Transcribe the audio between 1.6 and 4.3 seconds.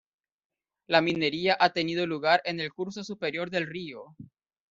tenido lugar en el curso superior del río.